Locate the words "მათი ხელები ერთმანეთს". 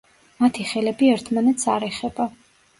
0.45-1.71